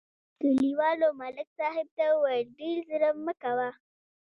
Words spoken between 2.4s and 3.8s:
ډېر ظلم مه کوه.